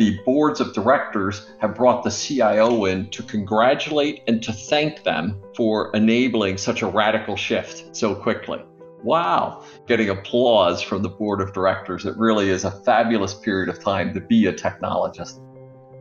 [0.00, 5.38] the boards of directors have brought the CIO in to congratulate and to thank them
[5.54, 8.58] for enabling such a radical shift so quickly.
[9.04, 12.06] Wow, getting applause from the board of directors.
[12.06, 15.38] It really is a fabulous period of time to be a technologist.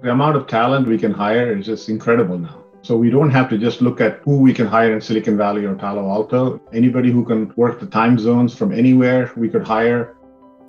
[0.01, 2.63] The amount of talent we can hire is just incredible now.
[2.83, 5.65] So we don't have to just look at who we can hire in Silicon Valley
[5.65, 6.61] or Palo Alto.
[6.71, 10.15] Anybody who can work the time zones from anywhere, we could hire.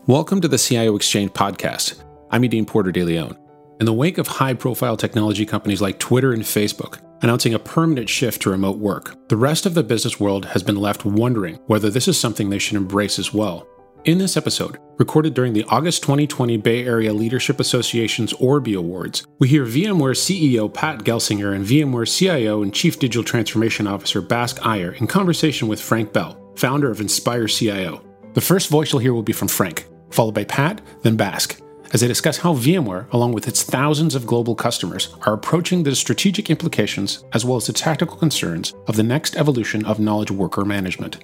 [0.08, 2.02] Welcome to the CIO Exchange podcast.
[2.32, 3.36] I'm Yadin Porter de Leon.
[3.80, 8.08] In the wake of high profile technology companies like Twitter and Facebook announcing a permanent
[8.08, 11.90] shift to remote work, the rest of the business world has been left wondering whether
[11.90, 13.66] this is something they should embrace as well.
[14.04, 19.48] In this episode, recorded during the August 2020 Bay Area Leadership Association's ORBIE Awards, we
[19.48, 24.92] hear VMware CEO Pat Gelsinger and VMware CIO and Chief Digital Transformation Officer Bask Iyer
[24.92, 28.04] in conversation with Frank Bell, founder of Inspire CIO.
[28.34, 31.60] The first voice you'll hear will be from Frank, followed by Pat, then Bask
[31.92, 35.94] as they discuss how VMware, along with its thousands of global customers, are approaching the
[35.94, 40.64] strategic implications as well as the tactical concerns of the next evolution of knowledge worker
[40.64, 41.18] management.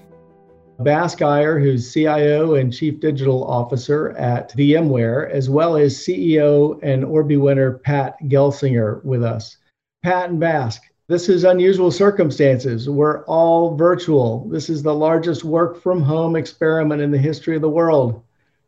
[0.80, 7.02] Bask Iyer, who's CIO and Chief Digital Officer at VMware, as well as CEO and
[7.04, 9.56] ORBIE winner Pat Gelsinger with us.
[10.02, 12.90] Pat and Bask, this is unusual circumstances.
[12.90, 14.46] We're all virtual.
[14.50, 18.22] This is the largest work from home experiment in the history of the world.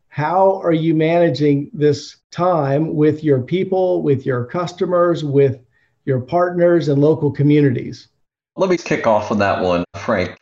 [0.09, 5.61] How are you managing this time with your people, with your customers, with
[6.03, 8.07] your partners and local communities?
[8.55, 10.35] Let me kick off on that one, Frank.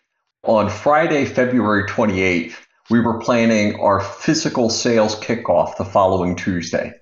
[0.43, 2.55] On Friday, February 28th,
[2.89, 6.93] we were planning our physical sales kickoff the following Tuesday.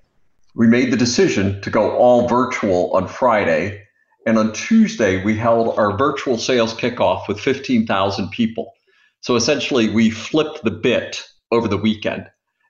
[0.56, 3.84] We made the decision to go all virtual on Friday,
[4.26, 8.72] and on Tuesday, we held our virtual sales kickoff with 15,000 people.
[9.20, 11.22] So essentially, we flipped the bit
[11.52, 12.28] over the weekend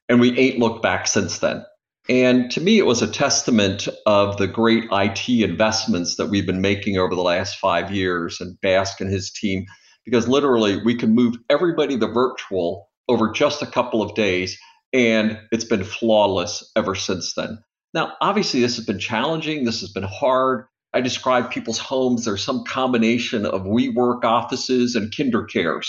[0.08, 1.64] and we ain't looked back since then.
[2.08, 6.60] And to me, it was a testament of the great IT investments that we've been
[6.60, 9.66] making over the last five years and Bask and his team,
[10.04, 14.56] because literally we can move everybody to virtual over just a couple of days,
[14.92, 17.58] and it's been flawless ever since then.
[17.92, 19.64] Now, obviously, this has been challenging.
[19.64, 20.66] This has been hard.
[20.92, 22.24] I describe people's homes.
[22.24, 25.86] There's some combination of WeWork offices and KinderCares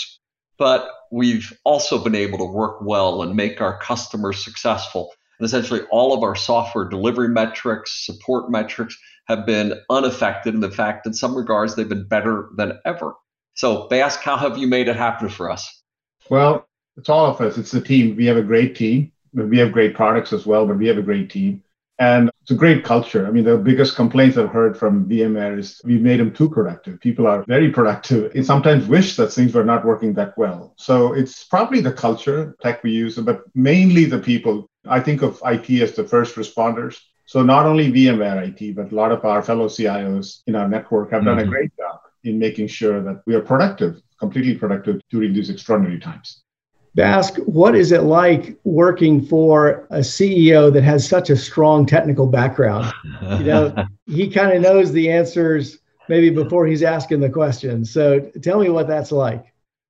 [0.58, 5.12] but we've also been able to work well and make our customers successful.
[5.38, 8.96] And essentially, all of our software delivery metrics, support metrics
[9.26, 10.54] have been unaffected.
[10.54, 13.14] And in fact, in some regards, they've been better than ever.
[13.54, 15.82] So, Bask, how have you made it happen for us?
[16.30, 16.66] Well,
[16.96, 17.58] it's all of us.
[17.58, 18.16] It's the team.
[18.16, 19.12] We have a great team.
[19.32, 21.62] We have great products as well, but we have a great team.
[21.98, 23.26] And it's a great culture.
[23.26, 27.00] I mean, the biggest complaints I've heard from VMware is we made them too productive.
[27.00, 30.74] People are very productive and sometimes wish that things were not working that well.
[30.76, 34.70] So it's probably the culture, tech we use, but mainly the people.
[34.88, 37.00] I think of IT as the first responders.
[37.26, 41.10] So not only VMware IT, but a lot of our fellow CIOs in our network
[41.10, 41.26] have mm-hmm.
[41.26, 41.50] done a mm-hmm.
[41.50, 46.42] great job in making sure that we are productive, completely productive during these extraordinary times.
[46.94, 52.26] Bask, what is it like working for a CEO that has such a strong technical
[52.26, 52.92] background?
[53.22, 55.78] You know, he kind of knows the answers
[56.08, 57.84] maybe before he's asking the question.
[57.84, 59.44] So tell me what that's like.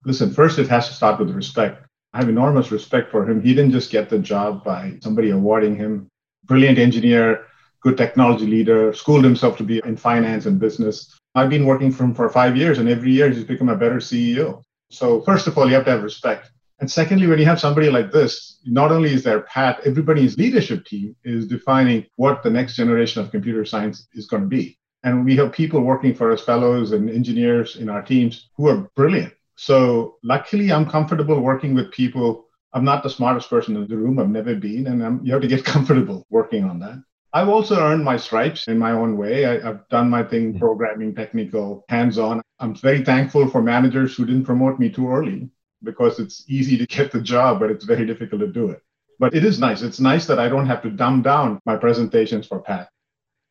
[0.05, 1.85] Listen, first, it has to start with respect.
[2.13, 3.43] I have enormous respect for him.
[3.43, 6.09] He didn't just get the job by somebody awarding him.
[6.45, 7.47] Brilliant engineer,
[7.83, 11.19] good technology leader, schooled himself to be in finance and business.
[11.35, 13.97] I've been working for him for five years, and every year he's become a better
[13.97, 14.63] CEO.
[14.91, 16.51] So, first of all, you have to have respect.
[16.81, 20.85] And secondly, when you have somebody like this, not only is there Pat, everybody's leadership
[20.85, 24.79] team is defining what the next generation of computer science is going to be.
[25.03, 28.89] And we have people working for us, fellows and engineers in our teams who are
[28.95, 29.33] brilliant.
[29.57, 32.47] So luckily, I'm comfortable working with people.
[32.73, 34.19] I'm not the smartest person in the room.
[34.21, 37.03] I've never been, and I'm, you have to get comfortable working on that.
[37.33, 39.47] I've also earned my stripes in my own way.
[39.47, 40.59] I, have done my thing, mm-hmm.
[40.61, 42.41] programming, technical, hands on.
[42.61, 45.51] I'm very thankful for managers who didn't promote me too early
[45.83, 48.83] because it's easy to get the job, but it's very difficult to do it.
[49.19, 49.83] But it is nice.
[49.83, 52.89] It's nice that I don't have to dumb down my presentations for Pat.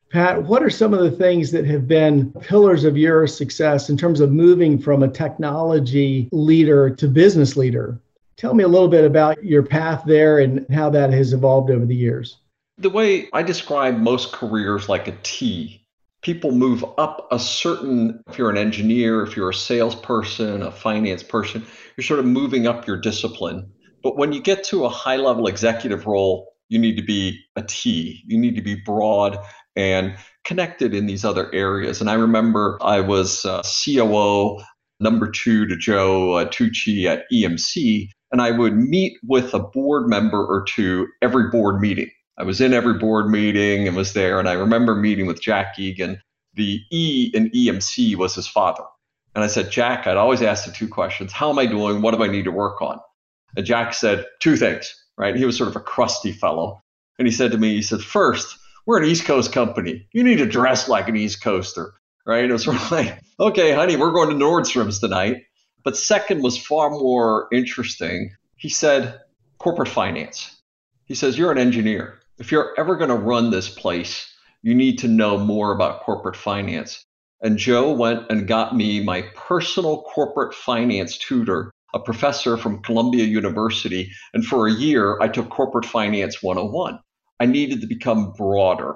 [0.10, 3.98] Pat, what are some of the things that have been pillars of your success in
[3.98, 8.00] terms of moving from a technology leader to business leader?
[8.38, 11.86] Tell me a little bit about your path there and how that has evolved over
[11.86, 12.38] the years.
[12.78, 15.84] The way I describe most careers like a T,
[16.28, 21.24] people move up a certain, if you're an engineer, if you're a salesperson, a finance
[21.24, 21.66] person,
[21.96, 23.66] you're sort of moving up your discipline.
[24.04, 27.64] But when you get to a high level executive role, you need to be a
[27.64, 28.24] T.
[28.26, 29.38] You need to be broad
[29.78, 32.02] and connected in these other areas.
[32.02, 34.62] And I remember I was uh, COO
[35.00, 40.46] number two to Joe Tucci at EMC, and I would meet with a board member
[40.46, 42.10] or two every board meeting.
[42.38, 44.40] I was in every board meeting and was there.
[44.40, 46.22] And I remember meeting with Jack Egan.
[46.54, 48.84] The E in EMC was his father.
[49.36, 52.02] And I said, Jack, I'd always ask the two questions How am I doing?
[52.02, 53.00] What do I need to work on?
[53.56, 55.36] And Jack said, Two things, right?
[55.36, 56.82] He was sort of a crusty fellow.
[57.20, 60.08] And he said to me, He said, First, we're an East Coast company.
[60.12, 61.94] You need to dress like an East Coaster,
[62.26, 62.46] right?
[62.46, 65.44] It was sort of like, Okay, honey, we're going to Nordstrom's tonight.
[65.84, 68.32] But second was far more interesting.
[68.56, 69.20] He said,
[69.60, 70.56] Corporate finance.
[71.06, 72.20] He says, You're an engineer.
[72.40, 74.32] If you're ever going to run this place,
[74.62, 77.04] you need to know more about corporate finance.
[77.42, 83.24] And Joe went and got me my personal corporate finance tutor, a professor from Columbia
[83.24, 84.12] University.
[84.34, 87.00] And for a year, I took Corporate Finance 101.
[87.40, 88.96] I needed to become broader.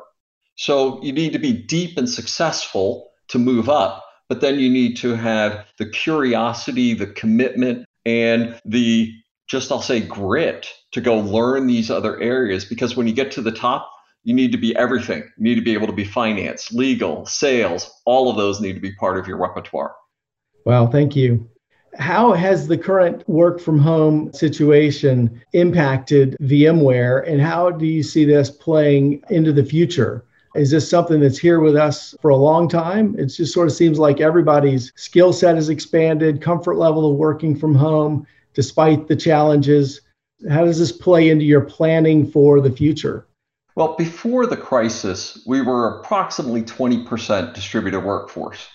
[0.55, 4.97] So you need to be deep and successful to move up, but then you need
[4.97, 9.11] to have the curiosity, the commitment, and the
[9.47, 12.65] just, I'll say, grit to go learn these other areas.
[12.65, 13.89] Because when you get to the top,
[14.23, 15.23] you need to be everything.
[15.37, 17.91] You need to be able to be finance, legal, sales.
[18.05, 19.95] All of those need to be part of your repertoire.
[20.65, 21.49] Well, thank you.
[21.97, 28.23] How has the current work from home situation impacted VMware, and how do you see
[28.23, 30.23] this playing into the future?
[30.55, 33.15] Is this something that's here with us for a long time?
[33.17, 37.55] It just sort of seems like everybody's skill set has expanded, comfort level of working
[37.55, 40.01] from home, despite the challenges.
[40.49, 43.27] How does this play into your planning for the future?
[43.75, 48.67] Well, before the crisis, we were approximately 20% distributed workforce.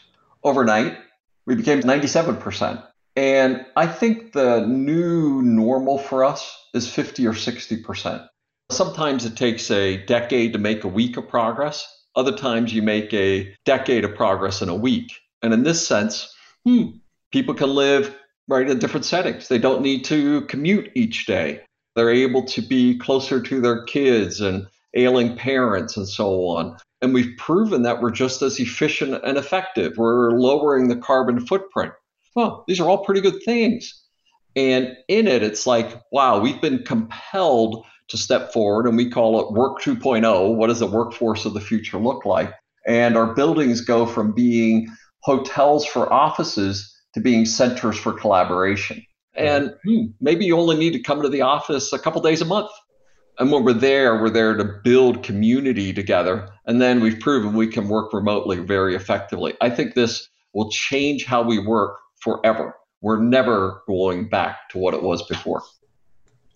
[0.43, 0.97] Overnight,
[1.45, 2.83] we became 97%.
[3.15, 8.29] And I think the new normal for us is 50 or 60%.
[8.71, 11.87] Sometimes it takes a decade to make a week of progress.
[12.15, 15.13] Other times you make a decade of progress in a week.
[15.43, 16.35] And in this sense,
[16.65, 16.89] hmm,
[17.31, 18.15] people can live
[18.49, 19.49] right in different settings.
[19.49, 21.61] They don't need to commute each day.
[21.95, 26.77] They're able to be closer to their kids and ailing parents and so on.
[27.03, 29.95] And we've proven that we're just as efficient and effective.
[29.97, 31.93] We're lowering the carbon footprint.
[32.35, 34.03] Well, these are all pretty good things.
[34.55, 39.41] And in it, it's like, wow, we've been compelled to step forward, and we call
[39.41, 40.55] it Work 2.0.
[40.55, 42.55] What does the workforce of the future look like?
[42.87, 44.89] And our buildings go from being
[45.21, 49.05] hotels for offices to being centers for collaboration.
[49.35, 52.47] And hmm, maybe you only need to come to the office a couple days a
[52.47, 52.71] month
[53.39, 56.49] and when we're there, we're there to build community together.
[56.67, 59.55] And then we've proven we can work remotely very effectively.
[59.61, 62.75] I think this will change how we work forever.
[63.03, 65.63] We're never going back to what it was before.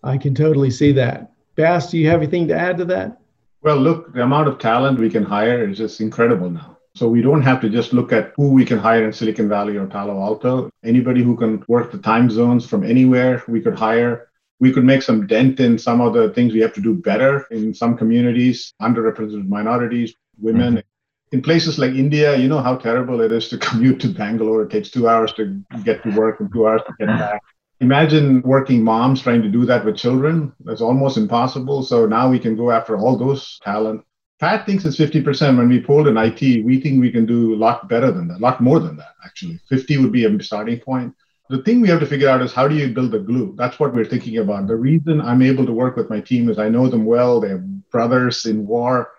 [0.03, 1.33] I can totally see that.
[1.55, 3.21] Bask, do you have anything to add to that?
[3.63, 6.79] Well, look, the amount of talent we can hire is just incredible now.
[6.95, 9.77] So we don't have to just look at who we can hire in Silicon Valley
[9.77, 10.71] or Palo Alto.
[10.85, 15.03] Anybody who can work the time zones from anywhere, we could hire we could make
[15.03, 18.75] some dent in some of the things we have to do better in some communities,
[18.81, 20.75] underrepresented minorities, women.
[20.75, 21.37] Mm-hmm.
[21.37, 24.63] In places like India, you know how terrible it is to commute to Bangalore.
[24.63, 27.41] It takes two hours to get to work and two hours to get back.
[27.81, 30.53] Imagine working moms trying to do that with children.
[30.61, 31.83] That's almost impossible.
[31.83, 34.05] So now we can go after all those talent.
[34.41, 35.59] Pat thinks it's 50%.
[35.59, 38.39] When we polled in IT, we think we can do a lot better than that,
[38.39, 39.61] a lot more than that, actually.
[39.69, 41.15] 50 would be a starting point
[41.51, 43.55] the thing we have to figure out is how do you build the glue?
[43.59, 44.69] That's what we're thinking about.
[44.69, 47.41] The reason I'm able to work with my team is I know them well.
[47.41, 47.59] They're
[47.91, 49.11] brothers in war.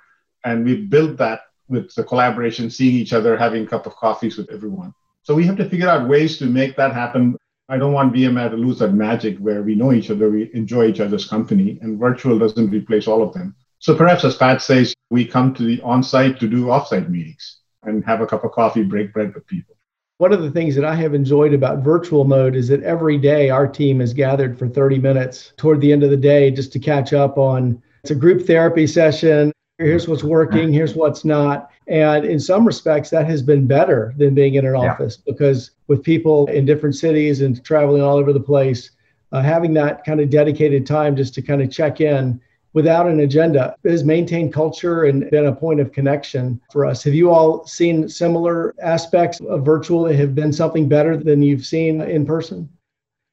[0.45, 4.37] And we built that with the collaboration, seeing each other, having a cup of coffees
[4.37, 4.93] with everyone.
[5.23, 7.35] So we have to figure out ways to make that happen.
[7.67, 10.87] I don't want VMware to lose that magic where we know each other, we enjoy
[10.87, 13.55] each other's company, and virtual doesn't replace all of them.
[13.81, 18.05] So perhaps, as Pat says, we come to the on-site to do off-site meetings and
[18.05, 19.75] have a cup of coffee, break bread with people.
[20.19, 23.49] One of the things that I have enjoyed about virtual mode is that every day
[23.49, 26.79] our team is gathered for 30 minutes toward the end of the day just to
[26.79, 29.51] catch up on it's a group therapy session.
[29.79, 31.71] Here's what's working, here's what's not.
[31.87, 34.91] And in some respects, that has been better than being in an yeah.
[34.91, 38.91] office because with people in different cities and traveling all over the place,
[39.31, 42.39] uh, having that kind of dedicated time just to kind of check in
[42.73, 47.03] without an agenda has maintained culture and been a point of connection for us.
[47.03, 51.65] Have you all seen similar aspects of virtual that have been something better than you've
[51.65, 52.69] seen in person?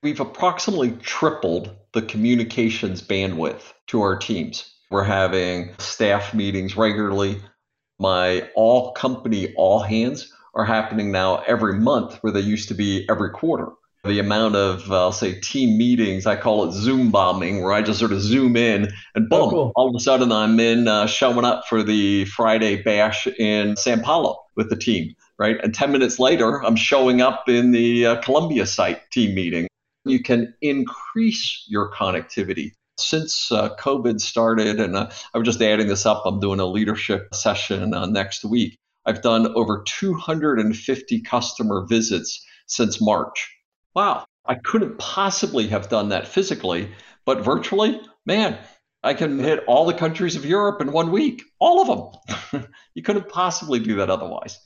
[0.02, 4.75] We've approximately tripled the communications bandwidth to our teams.
[4.90, 7.40] We're having staff meetings regularly.
[7.99, 13.07] My all company all hands are happening now every month where they used to be
[13.09, 13.73] every quarter
[14.05, 16.26] the amount of uh, I'll say team meetings.
[16.26, 19.50] I call it Zoom bombing, where I just sort of zoom in and boom, oh,
[19.50, 19.73] cool.
[19.75, 24.00] all of a sudden I'm in uh, showing up for the Friday bash in San
[24.00, 25.57] Paulo with the team, right?
[25.62, 29.69] And 10 minutes later, I'm showing up in the uh, Columbia site team meeting.
[30.05, 32.73] You can increase your connectivity.
[32.99, 37.33] Since uh, COVID started, and uh, I'm just adding this up, I'm doing a leadership
[37.33, 38.76] session uh, next week.
[39.07, 43.57] I've done over 250 customer visits since March.
[43.99, 46.88] Wow, I couldn't possibly have done that physically,
[47.26, 48.57] but virtually, man,
[49.02, 52.64] I can hit all the countries of Europe in one week, all of them.
[52.95, 54.61] you couldn't possibly do that otherwise.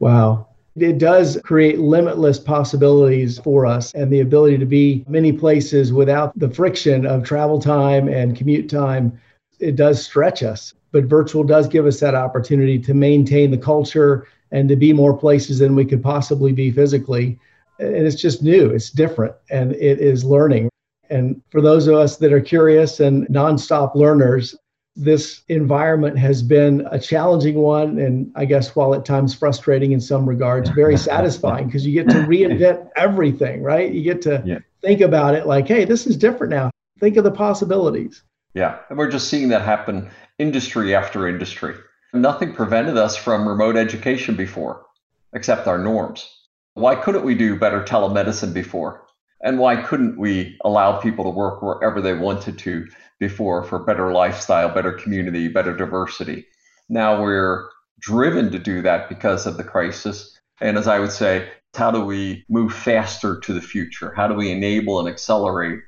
[0.00, 0.48] Wow.
[0.74, 6.36] It does create limitless possibilities for us and the ability to be many places without
[6.36, 9.16] the friction of travel time and commute time.
[9.60, 14.26] It does stretch us, but virtual does give us that opportunity to maintain the culture
[14.50, 17.38] and to be more places than we could possibly be physically.
[17.78, 20.68] And it's just new, it's different, and it is learning.
[21.10, 24.54] And for those of us that are curious and nonstop learners,
[24.96, 27.98] this environment has been a challenging one.
[27.98, 32.08] And I guess while at times frustrating in some regards, very satisfying because you get
[32.10, 33.92] to reinvent everything, right?
[33.92, 34.58] You get to yeah.
[34.82, 36.70] think about it like, hey, this is different now.
[37.00, 38.22] Think of the possibilities.
[38.54, 38.78] Yeah.
[38.88, 41.74] And we're just seeing that happen industry after industry.
[42.12, 44.86] Nothing prevented us from remote education before,
[45.32, 46.30] except our norms.
[46.74, 49.06] Why couldn't we do better telemedicine before?
[49.40, 52.86] And why couldn't we allow people to work wherever they wanted to
[53.20, 56.46] before for better lifestyle, better community, better diversity?
[56.88, 57.68] Now we're
[58.00, 60.36] driven to do that because of the crisis.
[60.60, 64.12] And as I would say, how do we move faster to the future?
[64.16, 65.80] How do we enable and accelerate?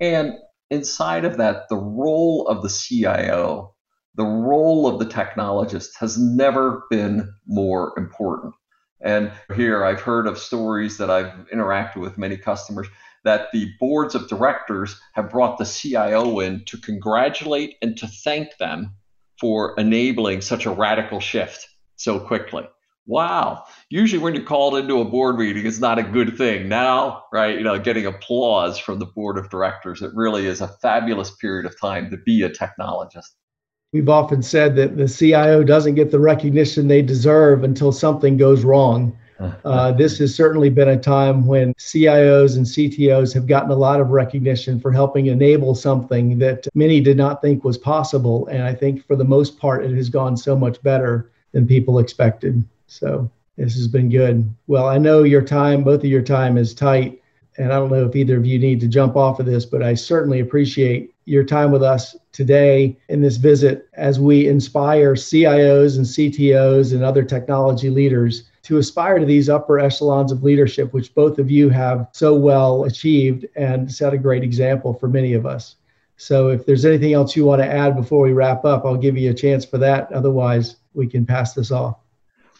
[0.00, 0.34] And
[0.70, 3.74] inside of that, the role of the CIO,
[4.14, 8.54] the role of the technologist has never been more important.
[9.04, 12.88] And here I've heard of stories that I've interacted with many customers
[13.22, 18.56] that the boards of directors have brought the CIO in to congratulate and to thank
[18.56, 18.94] them
[19.38, 22.64] for enabling such a radical shift so quickly.
[23.06, 23.64] Wow.
[23.90, 26.68] Usually when you're called into a board meeting, it's not a good thing.
[26.70, 30.68] Now, right, you know, getting applause from the board of directors, it really is a
[30.68, 33.32] fabulous period of time to be a technologist.
[33.94, 38.64] We've often said that the CIO doesn't get the recognition they deserve until something goes
[38.64, 39.16] wrong.
[39.64, 44.00] Uh, this has certainly been a time when CIOs and CTOs have gotten a lot
[44.00, 48.48] of recognition for helping enable something that many did not think was possible.
[48.48, 52.00] And I think for the most part, it has gone so much better than people
[52.00, 52.64] expected.
[52.88, 54.52] So this has been good.
[54.66, 57.22] Well, I know your time, both of your time is tight.
[57.58, 59.84] And I don't know if either of you need to jump off of this, but
[59.84, 65.96] I certainly appreciate your time with us today in this visit as we inspire CIOs
[65.96, 71.14] and CTOs and other technology leaders to aspire to these upper echelons of leadership, which
[71.14, 75.46] both of you have so well achieved and set a great example for many of
[75.46, 75.76] us.
[76.16, 79.16] So, if there's anything else you want to add before we wrap up, I'll give
[79.16, 80.12] you a chance for that.
[80.12, 81.96] Otherwise, we can pass this off.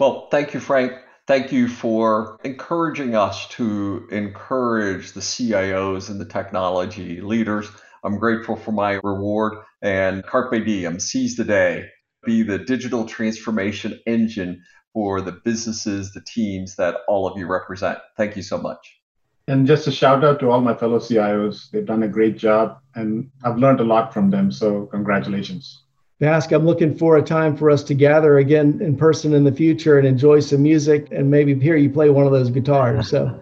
[0.01, 0.93] Well, thank you, Frank.
[1.27, 7.69] Thank you for encouraging us to encourage the CIOs and the technology leaders
[8.05, 11.89] I'm grateful for my reward and carpe diem, seize the day,
[12.25, 17.99] be the digital transformation engine for the businesses, the teams that all of you represent.
[18.17, 19.01] Thank you so much.
[19.49, 21.71] And just a shout out to all my fellow CIOs.
[21.71, 24.53] They've done a great job and I've learned a lot from them.
[24.53, 25.83] So, congratulations.
[26.19, 29.53] Bask, I'm looking for a time for us to gather again in person in the
[29.53, 33.09] future and enjoy some music and maybe hear you play one of those guitars.
[33.09, 33.41] So,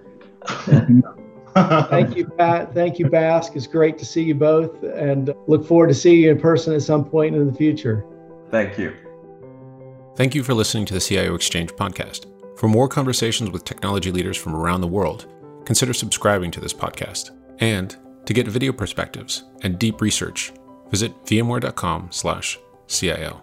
[1.54, 2.74] Thank you, Pat.
[2.74, 3.56] Thank you, Bask.
[3.56, 6.82] It's great to see you both and look forward to seeing you in person at
[6.82, 8.04] some point in the future.
[8.50, 8.94] Thank you.
[10.16, 12.26] Thank you for listening to the CIO Exchange podcast.
[12.58, 15.26] For more conversations with technology leaders from around the world,
[15.64, 17.30] consider subscribing to this podcast.
[17.58, 20.52] And to get video perspectives and deep research,
[20.90, 23.40] visit vmware.com/cio.